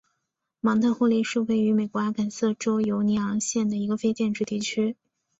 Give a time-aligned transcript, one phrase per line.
[0.61, 4.97] 芒特霍利是位于美国阿肯色州犹尼昂县的一个非建制地区。